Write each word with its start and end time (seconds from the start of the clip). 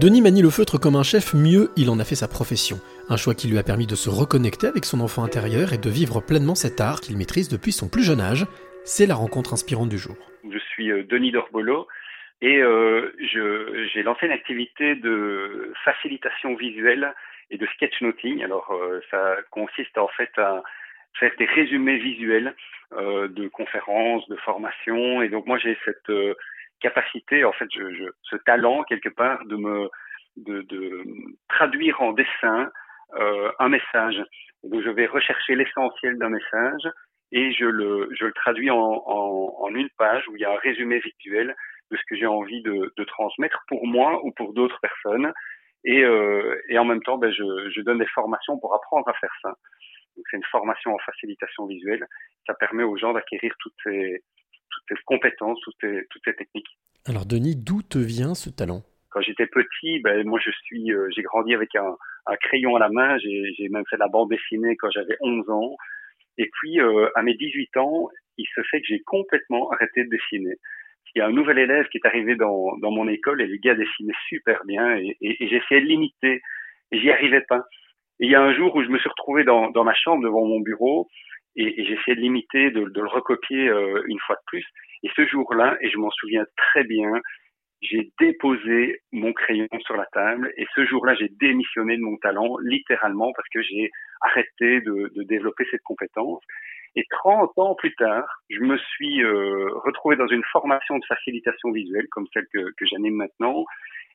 Denis 0.00 0.22
manie 0.22 0.42
le 0.42 0.50
feutre 0.50 0.78
comme 0.78 0.94
un 0.94 1.02
chef, 1.02 1.34
mieux 1.34 1.70
il 1.76 1.90
en 1.90 1.98
a 1.98 2.04
fait 2.04 2.14
sa 2.14 2.28
profession. 2.28 2.76
Un 3.08 3.16
choix 3.16 3.34
qui 3.34 3.48
lui 3.48 3.58
a 3.58 3.64
permis 3.64 3.88
de 3.88 3.96
se 3.96 4.08
reconnecter 4.08 4.68
avec 4.68 4.84
son 4.84 5.00
enfant 5.00 5.24
intérieur 5.24 5.72
et 5.72 5.78
de 5.78 5.90
vivre 5.90 6.20
pleinement 6.20 6.54
cet 6.54 6.80
art 6.80 7.00
qu'il 7.00 7.18
maîtrise 7.18 7.48
depuis 7.48 7.72
son 7.72 7.88
plus 7.90 8.04
jeune 8.04 8.20
âge. 8.20 8.46
C'est 8.84 9.06
la 9.06 9.16
rencontre 9.16 9.54
inspirante 9.54 9.88
du 9.88 9.98
jour. 9.98 10.14
Je 10.48 10.58
suis 10.70 10.92
euh, 10.92 11.02
Denis 11.02 11.32
Dorbolo 11.32 11.88
et 12.40 12.58
euh, 12.62 13.10
j'ai 13.18 14.04
lancé 14.04 14.26
une 14.26 14.32
activité 14.32 14.94
de 14.94 15.72
facilitation 15.84 16.54
visuelle 16.54 17.12
et 17.50 17.58
de 17.58 17.66
sketchnoting. 17.66 18.44
Alors 18.44 18.70
euh, 18.70 19.00
ça 19.10 19.34
consiste 19.50 19.98
en 19.98 20.08
fait 20.16 20.30
à 20.38 20.62
faire 21.18 21.32
des 21.40 21.46
résumés 21.46 21.98
visuels 21.98 22.54
euh, 22.92 23.26
de 23.26 23.48
conférences, 23.48 24.28
de 24.28 24.36
formations. 24.36 25.22
Et 25.22 25.28
donc 25.28 25.46
moi 25.46 25.58
j'ai 25.58 25.76
cette 25.84 26.08
euh, 26.10 26.34
capacité, 26.80 27.44
en 27.44 27.52
fait, 27.52 27.68
je, 27.72 27.94
je, 27.94 28.04
ce 28.22 28.36
talent 28.36 28.84
quelque 28.84 29.08
part 29.08 29.44
de 29.46 29.56
me 29.56 29.88
de, 30.36 30.62
de 30.62 31.04
traduire 31.48 32.00
en 32.00 32.12
dessin 32.12 32.70
euh, 33.14 33.50
un 33.58 33.68
message. 33.68 34.22
Donc 34.64 34.82
je 34.82 34.90
vais 34.90 35.06
rechercher 35.06 35.54
l'essentiel 35.54 36.18
d'un 36.18 36.28
message 36.28 36.88
et 37.32 37.52
je 37.52 37.64
le, 37.64 38.08
je 38.18 38.24
le 38.24 38.32
traduis 38.32 38.70
en, 38.70 38.78
en, 38.78 39.54
en, 39.58 39.74
une 39.74 39.88
page 39.98 40.26
où 40.28 40.36
il 40.36 40.42
y 40.42 40.44
a 40.44 40.52
un 40.52 40.58
résumé 40.58 41.00
visuel 41.00 41.54
de 41.90 41.96
ce 41.96 42.02
que 42.08 42.16
j'ai 42.16 42.26
envie 42.26 42.62
de, 42.62 42.92
de, 42.96 43.04
transmettre 43.04 43.64
pour 43.68 43.86
moi 43.86 44.24
ou 44.24 44.32
pour 44.32 44.52
d'autres 44.52 44.78
personnes. 44.80 45.32
Et, 45.84 46.02
euh, 46.04 46.60
et 46.68 46.78
en 46.78 46.84
même 46.84 47.02
temps, 47.02 47.18
ben, 47.18 47.32
je, 47.32 47.70
je 47.70 47.80
donne 47.82 47.98
des 47.98 48.06
formations 48.06 48.58
pour 48.58 48.74
apprendre 48.74 49.08
à 49.08 49.14
faire 49.14 49.32
ça. 49.42 49.54
C'est 50.16 50.36
une 50.36 50.44
formation 50.44 50.94
en 50.94 50.98
facilitation 50.98 51.66
visuelle. 51.66 52.04
Ça 52.46 52.54
permet 52.54 52.82
aux 52.82 52.96
gens 52.96 53.12
d'acquérir 53.12 53.54
toutes 53.60 53.76
ces, 53.84 54.22
compétences, 55.04 55.58
toutes 55.62 55.76
ces, 55.80 56.06
toutes 56.10 56.22
ces 56.24 56.34
techniques. 56.34 56.68
Alors 57.06 57.26
Denis, 57.26 57.56
d'où 57.56 57.82
te 57.82 57.98
vient 57.98 58.34
ce 58.34 58.50
talent? 58.50 58.82
Quand 59.10 59.20
j'étais 59.22 59.46
petit, 59.46 60.00
ben, 60.00 60.26
moi 60.26 60.38
je 60.44 60.50
suis, 60.50 60.92
euh, 60.92 61.08
j'ai 61.14 61.22
grandi 61.22 61.54
avec 61.54 61.74
un, 61.74 61.96
un, 62.26 62.36
crayon 62.36 62.76
à 62.76 62.78
la 62.78 62.90
main. 62.90 63.18
J'ai 63.18 63.68
même 63.70 63.84
fait 63.88 63.96
la 63.96 64.08
bande 64.08 64.30
dessinée 64.30 64.76
quand 64.76 64.90
j'avais 64.90 65.16
11 65.20 65.48
ans. 65.50 65.76
Et 66.36 66.48
puis 66.52 66.80
euh, 66.80 67.08
à 67.14 67.22
mes 67.22 67.34
18 67.34 67.76
ans, 67.78 68.08
il 68.36 68.46
se 68.54 68.60
fait 68.70 68.80
que 68.80 68.86
j'ai 68.86 69.00
complètement 69.00 69.70
arrêté 69.70 70.04
de 70.04 70.10
dessiner. 70.10 70.56
Il 71.14 71.20
y 71.20 71.22
a 71.22 71.26
un 71.26 71.32
nouvel 71.32 71.58
élève 71.58 71.88
qui 71.88 71.98
est 71.98 72.06
arrivé 72.06 72.36
dans, 72.36 72.76
dans 72.78 72.90
mon 72.90 73.08
école 73.08 73.40
et 73.40 73.46
le 73.46 73.56
gars 73.56 73.74
dessinait 73.74 74.12
super 74.28 74.62
bien 74.66 74.96
et, 74.98 75.16
et, 75.22 75.42
et 75.42 75.48
j'essayais 75.48 75.80
de 75.80 75.86
l'imiter 75.86 76.42
et 76.92 77.00
j'y 77.00 77.10
arrivais 77.10 77.40
pas. 77.48 77.64
Et 78.20 78.26
il 78.26 78.30
y 78.30 78.34
a 78.34 78.42
un 78.42 78.54
jour 78.54 78.74
où 78.74 78.82
je 78.82 78.88
me 78.88 78.98
suis 78.98 79.08
retrouvé 79.08 79.44
dans, 79.44 79.70
dans 79.70 79.84
ma 79.84 79.94
chambre 79.94 80.22
devant 80.22 80.44
mon 80.44 80.60
bureau 80.60 81.08
et, 81.58 81.80
et 81.80 81.84
j'essayais 81.84 82.14
de 82.14 82.20
l'imiter, 82.20 82.70
de, 82.70 82.80
le 82.80 83.08
recopier 83.08 83.68
euh, 83.68 84.02
une 84.06 84.18
fois 84.20 84.36
de 84.36 84.40
plus. 84.46 84.64
Et 85.02 85.10
ce 85.14 85.26
jour-là, 85.26 85.76
et 85.80 85.90
je 85.90 85.98
m'en 85.98 86.10
souviens 86.10 86.44
très 86.56 86.84
bien, 86.84 87.12
j'ai 87.82 88.10
déposé 88.18 89.00
mon 89.12 89.32
crayon 89.32 89.68
sur 89.80 89.96
la 89.96 90.06
table 90.06 90.52
et 90.56 90.66
ce 90.74 90.84
jour-là, 90.86 91.14
j'ai 91.14 91.28
démissionné 91.40 91.96
de 91.96 92.02
mon 92.02 92.16
talent, 92.16 92.56
littéralement, 92.62 93.32
parce 93.34 93.48
que 93.50 93.62
j'ai 93.62 93.90
arrêté 94.22 94.80
de, 94.80 95.12
de, 95.14 95.22
développer 95.24 95.64
cette 95.70 95.82
compétence. 95.82 96.42
Et 96.96 97.04
30 97.10 97.52
ans 97.58 97.74
plus 97.76 97.94
tard, 97.94 98.26
je 98.50 98.60
me 98.60 98.76
suis 98.78 99.22
euh, 99.22 99.68
retrouvé 99.84 100.16
dans 100.16 100.26
une 100.26 100.42
formation 100.44 100.98
de 100.98 101.04
facilitation 101.06 101.70
visuelle, 101.70 102.06
comme 102.10 102.26
celle 102.32 102.46
que, 102.52 102.72
que 102.76 102.86
j'anime 102.86 103.14
maintenant. 103.14 103.64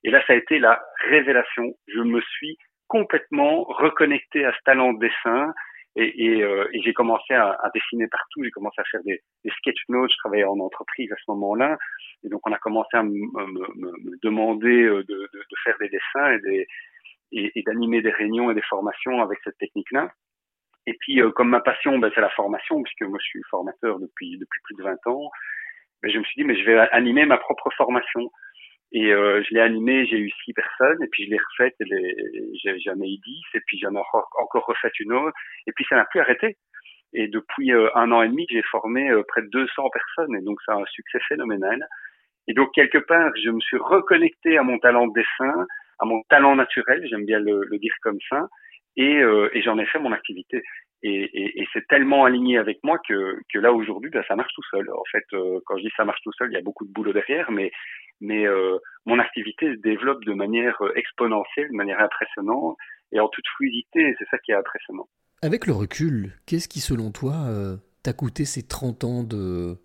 Et 0.03 0.11
là, 0.11 0.21
ça 0.27 0.33
a 0.33 0.35
été 0.35 0.59
la 0.59 0.81
révélation. 1.07 1.73
Je 1.87 1.99
me 1.99 2.19
suis 2.21 2.57
complètement 2.87 3.63
reconnecté 3.63 4.43
à 4.43 4.51
ce 4.51 4.59
talent 4.65 4.93
de 4.93 4.99
dessin 4.99 5.53
et, 5.95 6.25
et, 6.25 6.43
euh, 6.43 6.67
et 6.73 6.81
j'ai 6.81 6.93
commencé 6.93 7.33
à, 7.33 7.51
à, 7.51 7.69
dessiner 7.73 8.07
partout. 8.07 8.43
J'ai 8.43 8.51
commencé 8.51 8.81
à 8.81 8.83
faire 8.85 9.03
des, 9.03 9.21
des 9.43 9.51
sketch 9.51 9.77
notes. 9.89 10.11
Je 10.11 10.17
travaillais 10.17 10.43
en 10.43 10.59
entreprise 10.59 11.11
à 11.11 11.15
ce 11.15 11.31
moment-là, 11.31 11.77
et 12.23 12.29
donc 12.29 12.41
on 12.47 12.51
a 12.51 12.57
commencé 12.57 12.89
à 12.93 13.03
me, 13.03 13.11
me, 13.11 14.19
demander 14.23 14.83
euh, 14.83 15.03
de, 15.03 15.29
de, 15.33 15.39
de, 15.39 15.55
faire 15.63 15.77
des 15.79 15.89
dessins 15.89 16.39
et, 17.31 17.49
des, 17.53 17.63
d'animer 17.63 18.01
des 18.01 18.11
réunions 18.11 18.49
et 18.49 18.55
des 18.55 18.61
formations 18.63 19.21
avec 19.21 19.39
cette 19.43 19.57
technique-là. 19.57 20.11
Et 20.85 20.93
puis, 20.99 21.21
euh, 21.21 21.31
comme 21.31 21.49
ma 21.49 21.61
passion, 21.61 21.97
ben, 21.99 22.11
c'est 22.13 22.21
la 22.21 22.29
formation, 22.29 22.81
puisque 22.81 23.03
moi 23.03 23.19
je 23.21 23.27
suis 23.27 23.41
formateur 23.49 23.99
depuis 23.99 24.37
depuis 24.37 24.61
plus 24.63 24.75
de 24.75 24.83
20 24.83 25.07
ans. 25.07 25.29
Ben, 26.01 26.11
je 26.11 26.17
me 26.17 26.23
suis 26.23 26.41
dit, 26.41 26.43
mais 26.43 26.57
je 26.57 26.65
vais 26.65 26.77
animer 26.91 27.25
ma 27.25 27.37
propre 27.37 27.69
formation. 27.77 28.31
Et 28.93 29.11
euh, 29.11 29.41
je 29.43 29.55
l'ai 29.55 29.59
animé, 29.59 30.05
j'ai 30.05 30.19
eu 30.19 30.31
six 30.45 30.53
personnes, 30.53 31.01
et 31.03 31.07
puis 31.07 31.25
je 31.25 31.31
l'ai 31.31 31.39
refaite, 31.39 31.75
j'en 31.81 33.01
ai 33.01 33.07
eu 33.07 33.17
dix, 33.17 33.43
et 33.55 33.59
puis 33.65 33.79
j'en 33.79 33.93
ai 33.95 33.97
encore, 33.97 34.65
refait 34.67 34.91
une 34.99 35.13
autre, 35.13 35.35
et 35.65 35.71
puis 35.71 35.83
ça 35.89 35.95
n'a 35.95 36.05
plus 36.05 36.19
arrêté. 36.19 36.57
Et 37.13 37.27
depuis 37.27 37.71
euh, 37.73 37.89
un 37.95 38.11
an 38.11 38.21
et 38.21 38.29
demi, 38.29 38.45
j'ai 38.49 38.61
formé 38.63 39.09
euh, 39.09 39.23
près 39.27 39.41
de 39.41 39.47
200 39.47 39.89
personnes, 39.89 40.35
et 40.35 40.41
donc 40.41 40.59
c'est 40.65 40.73
un 40.73 40.85
succès 40.85 41.19
phénoménal. 41.27 41.83
Et 42.47 42.53
donc 42.53 42.71
quelque 42.73 42.99
part, 42.99 43.31
je 43.43 43.49
me 43.49 43.59
suis 43.61 43.77
reconnecté 43.77 44.57
à 44.57 44.63
mon 44.63 44.77
talent 44.77 45.07
de 45.07 45.13
dessin, 45.13 45.65
à 45.99 46.05
mon 46.05 46.21
talent 46.29 46.55
naturel, 46.55 47.03
j'aime 47.09 47.25
bien 47.25 47.39
le, 47.39 47.65
le, 47.65 47.77
dire 47.79 47.93
comme 48.03 48.19
ça, 48.29 48.47
et, 48.95 49.17
euh, 49.17 49.49
et 49.53 49.63
j'en 49.63 49.79
ai 49.79 49.85
fait 49.87 49.99
mon 49.99 50.11
activité. 50.11 50.61
Et, 51.05 51.23
et, 51.33 51.61
et 51.61 51.67
c'est 51.73 51.85
tellement 51.87 52.23
aligné 52.23 52.57
avec 52.57 52.79
moi 52.81 52.97
que, 53.07 53.37
que 53.53 53.59
là 53.59 53.73
aujourd'hui, 53.73 54.09
ben, 54.09 54.23
ça 54.27 54.35
marche 54.37 54.53
tout 54.53 54.63
seul. 54.71 54.89
En 54.89 55.03
fait, 55.11 55.25
euh, 55.33 55.59
quand 55.65 55.77
je 55.77 55.83
dis 55.83 55.91
ça 55.97 56.05
marche 56.05 56.21
tout 56.23 56.31
seul, 56.37 56.49
il 56.49 56.53
y 56.53 56.57
a 56.57 56.61
beaucoup 56.61 56.85
de 56.85 56.93
boulot 56.93 57.11
derrière, 57.11 57.51
mais 57.51 57.71
mais 58.21 58.47
euh, 58.47 58.77
mon 59.05 59.19
activité 59.19 59.75
se 59.75 59.81
développe 59.81 60.23
de 60.23 60.33
manière 60.33 60.81
euh, 60.81 60.93
exponentielle, 60.95 61.67
de 61.69 61.75
manière 61.75 61.99
impressionnante 61.99 62.77
et 63.11 63.19
en 63.19 63.27
toute 63.27 63.45
fluidité. 63.57 64.15
C'est 64.17 64.27
ça 64.31 64.37
qui 64.37 64.51
est 64.51 64.55
impressionnant. 64.55 65.07
Avec 65.41 65.67
le 65.67 65.73
recul, 65.73 66.31
qu'est-ce 66.47 66.69
qui, 66.69 66.79
selon 66.79 67.11
toi, 67.11 67.33
euh, 67.49 67.75
t'a 68.01 68.13
coûté 68.13 68.45
ces 68.45 68.65
30 68.65 69.03
ans 69.03 69.23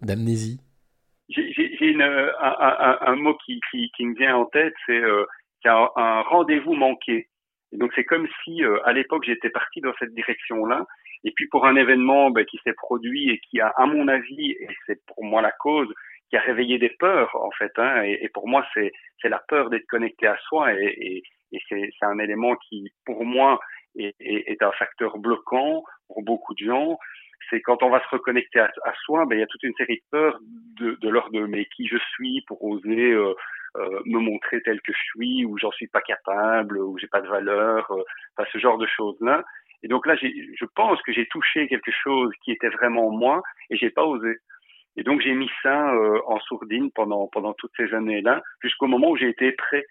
d'amnésie? 0.00 0.61
J'ai 1.29 1.95
un, 2.00 2.29
un, 2.41 2.99
un, 3.00 3.17
mot 3.17 3.37
qui, 3.45 3.61
qui, 3.71 3.91
qui, 3.97 4.06
me 4.06 4.15
vient 4.15 4.37
en 4.37 4.45
tête, 4.47 4.75
c'est 4.87 5.03
un, 5.65 5.89
un 5.97 6.23
rendez-vous 6.23 6.75
manqué. 6.75 7.29
Et 7.73 7.77
donc 7.77 7.93
c'est 7.95 8.05
comme 8.05 8.27
si 8.45 8.65
euh, 8.65 8.79
à 8.85 8.93
l'époque 8.93 9.25
j'étais 9.27 9.50
parti 9.50 9.81
dans 9.81 9.93
cette 9.99 10.15
direction-là, 10.15 10.87
et 11.25 11.33
puis 11.33 11.49
pour 11.49 11.67
un 11.67 11.77
événement 11.77 12.31
ben, 12.31 12.45
qui 12.45 12.59
s'est 12.65 12.75
produit 12.75 13.31
et 13.31 13.39
qui 13.39 13.61
a, 13.61 13.69
à 13.77 13.87
mon 13.87 14.09
avis, 14.09 14.53
et 14.53 14.69
c'est 14.87 15.01
pour 15.06 15.25
moi 15.25 15.43
la 15.43 15.53
cause, 15.53 15.93
qui 16.31 16.37
a 16.37 16.41
réveillé 16.41 16.79
des 16.79 16.91
peurs 16.91 17.34
en 17.37 17.51
fait. 17.53 17.73
Hein, 17.79 18.03
et, 18.03 18.29
pour 18.34 18.49
moi, 18.49 18.65
c'est 18.75 18.93
la 19.25 19.43
peur 19.49 19.71
d'être 19.71 19.87
connecté 19.87 20.27
à 20.27 20.37
soi 20.49 20.75
et, 20.75 20.95
et, 21.01 21.23
et 21.53 21.61
c'est 21.69 21.91
un 22.03 22.19
élément 22.19 22.55
qui, 22.56 22.93
pour 23.05 23.25
moi, 23.25 23.59
est, 23.97 24.15
est, 24.21 24.62
un 24.62 24.73
facteur 24.73 25.19
bloquant 25.19 25.83
pour 26.09 26.23
beaucoup 26.23 26.55
de 26.55 26.65
gens. 26.65 26.99
C'est 27.50 27.62
quand 27.62 27.83
on 27.83 27.91
va 27.91 28.03
se 28.03 28.09
reconnecter 28.09 28.61
à, 28.61 28.71
à 28.85 28.93
soi, 29.05 29.25
ben 29.27 29.37
il 29.37 29.41
y 29.41 29.43
a 29.43 29.47
toute 29.47 29.62
une 29.62 29.75
série 29.75 29.97
de 29.97 30.03
peurs 30.11 30.39
de, 30.43 30.99
de 31.00 31.09
l'ordre 31.09 31.33
de 31.33 31.47
mais 31.47 31.65
qui 31.77 31.87
je 31.87 31.97
suis 32.15 32.43
pour 32.47 32.62
oser 32.62 33.12
euh, 33.12 33.35
euh, 33.77 34.00
me 34.06 34.19
montrer 34.19 34.61
tel 34.62 34.81
que 34.83 34.93
je 34.93 34.99
suis 35.15 35.45
ou 35.45 35.56
j'en 35.59 35.71
suis 35.73 35.89
pas 35.89 36.00
capable 36.00 36.79
ou 36.79 36.99
j'ai 36.99 37.06
pas 37.06 37.21
de 37.21 37.29
valeur, 37.29 37.91
euh, 37.91 38.03
enfin 38.37 38.49
ce 38.53 38.59
genre 38.59 38.79
de 38.79 38.87
choses 38.87 39.19
là. 39.21 39.45
Et 39.83 39.89
donc 39.89 40.06
là, 40.06 40.16
je 40.16 40.65
pense 40.75 41.00
que 41.03 41.12
j'ai 41.12 41.27
touché 41.27 41.69
quelque 41.69 41.93
chose 41.93 42.33
qui 42.43 42.53
était 42.53 42.69
vraiment 42.69 43.11
moi 43.11 43.43
et 43.71 43.77
j'ai 43.77 43.91
pas 43.91 44.05
osé. 44.05 44.37
Et 44.97 45.05
donc 45.05 45.21
j'ai 45.21 45.34
mis 45.34 45.50
ça 45.62 45.94
euh, 45.94 46.21
en 46.27 46.41
sourdine 46.41 46.91
pendant 46.91 47.28
pendant 47.28 47.55
toutes 47.55 47.71
ces 47.77 47.94
années-là, 47.94 48.43
jusqu'au 48.62 48.88
moment 48.88 49.11
où 49.11 49.17
j'ai 49.17 49.28
été 49.28 49.53
prêt. 49.53 49.84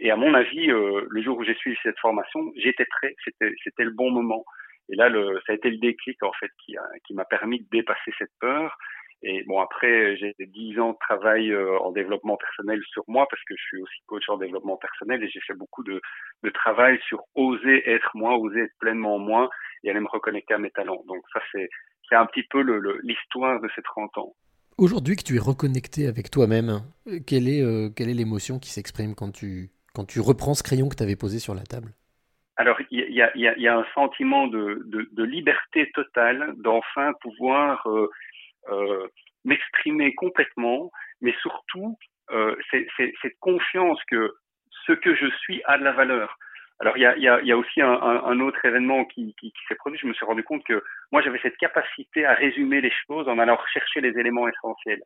Et 0.00 0.10
à 0.10 0.16
mon 0.16 0.34
avis, 0.34 0.70
euh, 0.70 1.06
le 1.08 1.22
jour 1.22 1.38
où 1.38 1.44
j'ai 1.44 1.54
suivi 1.54 1.76
cette 1.82 1.98
formation, 1.98 2.40
j'étais 2.56 2.86
prêt. 2.86 3.14
C'était 3.24 3.52
c'était 3.62 3.84
le 3.84 3.92
bon 3.92 4.10
moment. 4.10 4.44
Et 4.88 4.96
là, 4.96 5.08
le, 5.08 5.40
ça 5.46 5.52
a 5.52 5.54
été 5.54 5.70
le 5.70 5.78
déclic 5.78 6.20
en 6.24 6.32
fait 6.32 6.50
qui 6.64 6.76
a, 6.76 6.82
qui 7.06 7.14
m'a 7.14 7.24
permis 7.24 7.60
de 7.60 7.66
dépasser 7.70 8.12
cette 8.18 8.32
peur. 8.40 8.76
Et 9.22 9.44
bon, 9.44 9.60
après, 9.60 10.16
j'ai 10.16 10.34
dix 10.38 10.78
ans 10.80 10.92
de 10.92 10.98
travail 10.98 11.50
euh, 11.52 11.78
en 11.80 11.92
développement 11.92 12.36
personnel 12.38 12.80
sur 12.90 13.04
moi 13.06 13.26
parce 13.30 13.42
que 13.44 13.54
je 13.54 13.62
suis 13.62 13.82
aussi 13.82 14.00
coach 14.06 14.26
en 14.28 14.38
développement 14.38 14.76
personnel 14.76 15.22
et 15.22 15.28
j'ai 15.28 15.40
fait 15.40 15.54
beaucoup 15.54 15.82
de, 15.82 16.00
de 16.42 16.50
travail 16.50 16.98
sur 17.06 17.22
oser 17.34 17.88
être 17.88 18.10
moi, 18.14 18.38
oser 18.38 18.60
être 18.60 18.78
pleinement 18.78 19.18
moi 19.18 19.50
et 19.84 19.90
aller 19.90 20.00
me 20.00 20.08
reconnecter 20.08 20.54
à 20.54 20.58
mes 20.58 20.70
talents. 20.70 21.02
Donc 21.06 21.22
ça, 21.34 21.40
c'est 21.52 21.68
un 22.16 22.26
petit 22.26 22.44
peu 22.44 22.62
l'histoire 23.02 23.60
le, 23.60 23.68
de 23.68 23.72
ces 23.74 23.82
30 23.82 24.18
ans. 24.18 24.34
Aujourd'hui 24.78 25.16
que 25.16 25.22
tu 25.22 25.36
es 25.36 25.38
reconnecté 25.38 26.06
avec 26.06 26.30
toi-même, 26.30 26.80
quelle 27.26 27.48
est 27.48 27.62
euh, 27.62 27.90
quelle 27.94 28.08
est 28.08 28.14
l'émotion 28.14 28.58
qui 28.58 28.70
s'exprime 28.70 29.14
quand 29.14 29.30
tu 29.30 29.68
quand 29.94 30.06
tu 30.06 30.20
reprends 30.20 30.54
ce 30.54 30.62
crayon 30.62 30.88
que 30.88 30.96
tu 30.96 31.02
avais 31.02 31.16
posé 31.16 31.38
sur 31.38 31.54
la 31.54 31.64
table? 31.64 31.92
Alors 32.56 32.78
il 32.90 33.00
y 33.00 33.22
a, 33.22 33.36
y, 33.36 33.46
a, 33.46 33.58
y 33.58 33.68
a, 33.68 33.78
un 33.78 33.84
sentiment 33.94 34.46
de, 34.46 34.82
de, 34.86 35.08
de 35.12 35.22
liberté 35.24 35.90
totale, 35.94 36.54
d'enfin 36.58 37.12
pouvoir 37.20 37.86
euh, 37.86 38.10
m'exprimer 39.44 40.14
complètement, 40.14 40.90
mais 41.20 41.34
surtout 41.40 41.96
euh, 42.32 42.54
cette 42.70 43.38
confiance 43.40 43.98
que 44.08 44.32
ce 44.86 44.92
que 44.92 45.14
je 45.14 45.26
suis 45.38 45.62
a 45.64 45.78
de 45.78 45.84
la 45.84 45.92
valeur. 45.92 46.36
Alors 46.78 46.96
il 46.96 47.02
y 47.02 47.06
a, 47.06 47.16
y, 47.18 47.28
a, 47.28 47.42
y 47.42 47.52
a, 47.52 47.58
aussi 47.58 47.82
un, 47.82 47.90
un, 47.92 48.40
autre 48.40 48.64
événement 48.64 49.04
qui, 49.04 49.34
qui, 49.38 49.52
qui 49.52 49.60
s'est 49.68 49.74
produit. 49.74 49.98
Je 49.98 50.06
me 50.06 50.14
suis 50.14 50.24
rendu 50.24 50.42
compte 50.42 50.64
que 50.64 50.82
moi 51.12 51.20
j'avais 51.22 51.40
cette 51.40 51.56
capacité 51.58 52.24
à 52.24 52.34
résumer 52.34 52.80
les 52.80 52.92
choses 53.06 53.28
en 53.28 53.38
allant 53.38 53.56
rechercher 53.56 54.00
les 54.00 54.18
éléments 54.18 54.48
essentiels. 54.48 55.02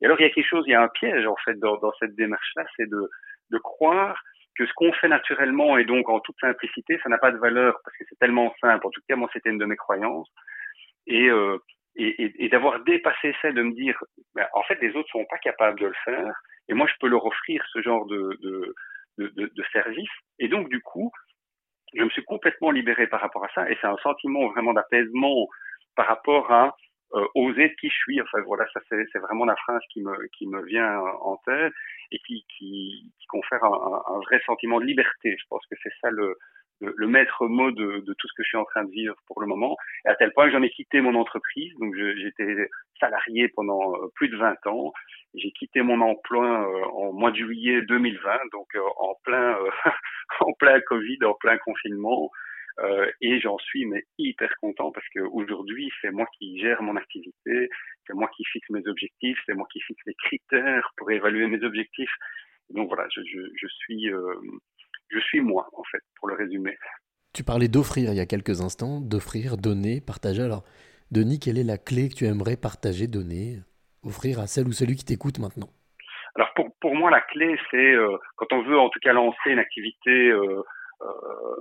Et 0.00 0.06
alors 0.06 0.20
il 0.20 0.24
y 0.24 0.26
a 0.26 0.30
quelque 0.30 0.48
chose, 0.48 0.64
il 0.66 0.72
y 0.72 0.74
a 0.74 0.82
un 0.82 0.88
piège 0.88 1.26
en 1.26 1.36
fait 1.44 1.58
dans, 1.58 1.78
dans 1.78 1.92
cette 2.00 2.14
démarche-là, 2.16 2.64
c'est 2.76 2.88
de, 2.90 3.08
de 3.50 3.58
croire 3.58 4.20
que 4.58 4.66
ce 4.66 4.72
qu'on 4.74 4.92
fait 4.92 5.08
naturellement 5.08 5.78
et 5.78 5.84
donc 5.84 6.08
en 6.08 6.20
toute 6.20 6.36
simplicité, 6.40 6.98
ça 7.02 7.08
n'a 7.08 7.18
pas 7.18 7.30
de 7.30 7.38
valeur 7.38 7.78
parce 7.84 7.96
que 7.96 8.04
c'est 8.08 8.18
tellement 8.18 8.54
simple. 8.60 8.86
En 8.86 8.90
tout 8.90 9.00
cas, 9.08 9.16
moi 9.16 9.30
c'était 9.32 9.50
une 9.50 9.58
de 9.58 9.66
mes 9.66 9.76
croyances. 9.76 10.28
Et, 11.06 11.28
euh, 11.28 11.58
et, 11.96 12.48
d'avoir 12.48 12.80
dépassé 12.84 13.34
ça, 13.40 13.50
de 13.52 13.62
me 13.62 13.72
dire, 13.72 13.98
ben, 14.34 14.46
en 14.54 14.62
fait, 14.64 14.80
les 14.80 14.94
autres 14.96 15.08
sont 15.10 15.24
pas 15.24 15.38
capables 15.38 15.80
de 15.80 15.86
le 15.86 15.94
faire, 16.04 16.32
et 16.68 16.74
moi 16.74 16.86
je 16.86 16.94
peux 17.00 17.08
leur 17.08 17.24
offrir 17.24 17.64
ce 17.72 17.80
genre 17.82 18.06
de, 18.06 18.38
de 18.42 18.74
de, 19.18 19.28
de, 19.34 19.64
service. 19.72 20.10
Et 20.38 20.48
donc, 20.48 20.68
du 20.68 20.80
coup, 20.80 21.10
je 21.94 22.02
me 22.02 22.10
suis 22.10 22.24
complètement 22.24 22.70
libéré 22.70 23.06
par 23.06 23.20
rapport 23.20 23.44
à 23.44 23.48
ça. 23.54 23.70
Et 23.70 23.76
c'est 23.80 23.86
un 23.86 23.96
sentiment 24.02 24.48
vraiment 24.48 24.72
d'apaisement 24.72 25.46
par 25.94 26.06
rapport 26.06 26.52
à 26.52 26.76
euh, 27.14 27.26
oser 27.34 27.74
qui 27.80 27.88
je 27.88 27.94
suis. 27.94 28.20
Enfin 28.20 28.42
voilà, 28.46 28.66
ça 28.72 28.80
c'est 28.88 29.18
vraiment 29.18 29.44
la 29.44 29.56
phrase 29.56 29.80
qui 29.92 30.02
me 30.02 30.14
qui 30.36 30.46
me 30.46 30.62
vient 30.64 30.98
en 30.98 31.36
tête 31.46 31.72
et 32.10 32.18
qui 32.26 32.44
qui, 32.56 33.12
qui 33.18 33.26
confère 33.28 33.62
un, 33.64 34.02
un, 34.06 34.18
vrai 34.20 34.40
sentiment 34.44 34.80
de 34.80 34.84
liberté. 34.84 35.36
Je 35.38 35.44
pense 35.48 35.64
que 35.70 35.76
c'est 35.82 35.92
ça 36.00 36.10
le 36.10 36.36
le, 36.80 37.06
maître 37.06 37.46
mot 37.46 37.70
de, 37.70 38.00
de, 38.00 38.14
tout 38.14 38.28
ce 38.28 38.32
que 38.36 38.42
je 38.42 38.48
suis 38.48 38.56
en 38.56 38.64
train 38.64 38.84
de 38.84 38.90
vivre 38.90 39.14
pour 39.26 39.40
le 39.40 39.46
moment, 39.46 39.76
et 40.04 40.08
à 40.08 40.14
tel 40.16 40.32
point 40.32 40.46
que 40.46 40.52
j'en 40.52 40.62
ai 40.62 40.70
quitté 40.70 41.00
mon 41.00 41.14
entreprise. 41.14 41.72
Donc 41.80 41.94
j'étais 41.94 42.68
salarié 43.00 43.48
pendant 43.48 43.94
euh, 43.94 44.08
plus 44.14 44.28
de 44.28 44.36
20 44.36 44.66
ans. 44.66 44.92
J'ai 45.34 45.50
quitté 45.52 45.82
mon 45.82 46.00
emploi 46.00 46.68
euh, 46.68 46.84
en 46.94 47.12
mois 47.12 47.30
de 47.30 47.36
juillet 47.36 47.82
2020, 47.82 48.38
donc 48.52 48.66
euh, 48.74 48.80
en 48.98 49.14
plein 49.24 49.56
en 50.40 50.52
plein 50.54 50.80
Covid, 50.80 51.18
en 51.24 51.34
plein 51.34 51.58
confinement. 51.58 52.30
Euh, 52.80 53.10
et 53.22 53.40
j'en 53.40 53.56
suis 53.58 53.86
mais 53.86 54.04
hyper 54.18 54.54
content 54.60 54.92
parce 54.92 55.06
qu'aujourd'hui, 55.14 55.90
c'est 56.02 56.10
moi 56.10 56.26
qui 56.38 56.60
gère 56.60 56.82
mon 56.82 56.96
activité, 56.96 57.70
c'est 58.06 58.12
moi 58.12 58.28
qui 58.36 58.44
fixe 58.44 58.68
mes 58.68 58.86
objectifs, 58.86 59.38
c'est 59.46 59.54
moi 59.54 59.66
qui 59.72 59.80
fixe 59.80 60.02
les 60.06 60.14
critères 60.14 60.92
pour 60.98 61.10
évaluer 61.10 61.46
mes 61.46 61.62
objectifs. 61.64 62.12
Donc 62.68 62.88
voilà, 62.88 63.06
je, 63.10 63.22
je, 63.22 63.40
je 63.54 63.66
suis 63.66 64.10
euh, 64.10 64.34
je 65.08 65.18
suis 65.20 65.40
moi, 65.40 65.68
en 65.72 65.82
fait, 65.90 66.00
pour 66.18 66.28
le 66.28 66.34
résumer. 66.34 66.76
Tu 67.32 67.44
parlais 67.44 67.68
d'offrir 67.68 68.10
il 68.10 68.16
y 68.16 68.20
a 68.20 68.26
quelques 68.26 68.60
instants, 68.60 69.00
d'offrir, 69.00 69.56
donner, 69.56 70.00
partager. 70.00 70.42
Alors, 70.42 70.64
Denis, 71.10 71.38
quelle 71.38 71.58
est 71.58 71.64
la 71.64 71.78
clé 71.78 72.08
que 72.08 72.14
tu 72.14 72.24
aimerais 72.24 72.56
partager, 72.56 73.06
donner, 73.06 73.58
offrir 74.02 74.40
à 74.40 74.46
celle 74.46 74.66
ou 74.66 74.72
celui 74.72 74.96
qui 74.96 75.04
t'écoute 75.04 75.38
maintenant? 75.38 75.68
Alors, 76.34 76.52
pour, 76.54 76.68
pour 76.80 76.94
moi, 76.94 77.10
la 77.10 77.20
clé, 77.20 77.56
c'est 77.70 77.94
euh, 77.94 78.16
quand 78.36 78.52
on 78.52 78.62
veut 78.62 78.78
en 78.78 78.88
tout 78.88 79.00
cas 79.00 79.12
lancer 79.12 79.50
une 79.50 79.58
activité 79.58 80.30
euh, 80.30 80.62
euh, 81.02 81.56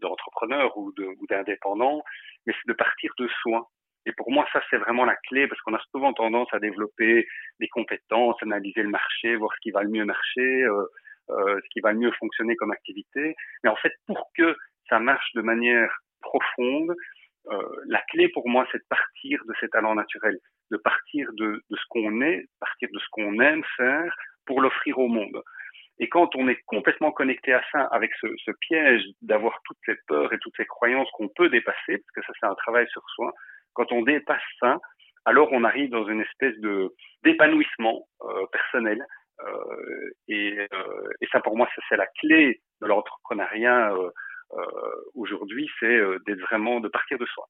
d'entrepreneur 0.00 0.76
ou 0.76 0.92
d'indépendant, 1.30 2.02
mais 2.46 2.52
c'est 2.52 2.68
de 2.68 2.76
partir 2.76 3.12
de 3.18 3.28
soi. 3.40 3.70
Et 4.06 4.12
pour 4.12 4.30
moi, 4.30 4.46
ça, 4.52 4.60
c'est 4.68 4.76
vraiment 4.76 5.04
la 5.04 5.16
clé 5.28 5.48
parce 5.48 5.60
qu'on 5.62 5.74
a 5.74 5.82
souvent 5.90 6.12
tendance 6.12 6.48
à 6.52 6.58
développer 6.58 7.26
des 7.60 7.68
compétences, 7.68 8.36
analyser 8.42 8.82
le 8.82 8.90
marché, 8.90 9.36
voir 9.36 9.52
ce 9.54 9.60
qui 9.60 9.70
va 9.70 9.82
le 9.82 9.88
mieux 9.88 10.04
marcher, 10.04 10.62
euh, 10.64 10.86
ce 11.28 11.68
qui 11.72 11.80
va 11.80 11.92
mieux 11.92 12.12
fonctionner 12.12 12.56
comme 12.56 12.72
activité. 12.72 13.34
Mais 13.62 13.70
en 13.70 13.76
fait, 13.76 13.92
pour 14.06 14.30
que 14.36 14.56
ça 14.88 14.98
marche 14.98 15.32
de 15.34 15.42
manière 15.42 15.90
profonde, 16.20 16.94
euh, 17.50 17.62
la 17.86 18.02
clé 18.10 18.28
pour 18.28 18.48
moi, 18.48 18.66
c'est 18.72 18.78
de 18.78 18.86
partir 18.88 19.40
de 19.46 19.54
ces 19.60 19.68
talents 19.68 19.94
naturels, 19.94 20.38
de 20.70 20.76
partir 20.78 21.30
de, 21.34 21.62
de 21.68 21.76
ce 21.76 21.84
qu'on 21.90 22.22
est, 22.22 22.46
partir 22.58 22.88
de 22.92 22.98
ce 22.98 23.06
qu'on 23.10 23.38
aime 23.40 23.62
faire 23.76 24.14
pour 24.46 24.60
l'offrir 24.60 24.98
au 24.98 25.08
monde. 25.08 25.42
Et 25.98 26.08
quand 26.08 26.34
on 26.36 26.48
est 26.48 26.60
complètement 26.66 27.12
connecté 27.12 27.52
à 27.52 27.62
ça, 27.70 27.82
avec 27.92 28.12
ce, 28.20 28.26
ce 28.44 28.50
piège 28.60 29.02
d'avoir 29.22 29.60
toutes 29.64 29.78
ces 29.86 29.94
peurs 30.08 30.32
et 30.32 30.38
toutes 30.38 30.56
ces 30.56 30.66
croyances 30.66 31.08
qu'on 31.12 31.28
peut 31.28 31.50
dépasser, 31.50 31.98
parce 31.98 32.10
que 32.14 32.22
ça 32.22 32.32
c'est 32.40 32.46
un 32.46 32.54
travail 32.54 32.86
sur 32.90 33.02
soi, 33.10 33.32
quand 33.74 33.92
on 33.92 34.02
dépasse 34.02 34.42
ça, 34.58 34.78
alors 35.24 35.48
on 35.52 35.64
arrive 35.64 35.90
dans 35.90 36.06
une 36.06 36.20
espèce 36.20 36.58
de 36.60 36.92
d'épanouissement 37.22 38.06
euh, 38.22 38.46
personnel 38.52 39.00
euh, 39.00 39.23
et, 40.28 40.58
euh, 40.72 41.08
et, 41.20 41.26
ça, 41.32 41.40
pour 41.40 41.56
moi, 41.56 41.68
c'est 41.88 41.96
la 41.96 42.06
clé 42.20 42.60
de 42.80 42.86
l'entrepreneuriat 42.86 43.92
euh, 43.94 44.10
aujourd'hui, 45.14 45.68
c'est 45.80 46.00
d'être 46.26 46.40
vraiment, 46.40 46.80
de 46.80 46.88
partir 46.88 47.18
de 47.18 47.26
soi. 47.26 47.48